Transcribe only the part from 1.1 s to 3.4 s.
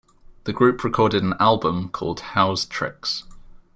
an album, called "How's Tricks".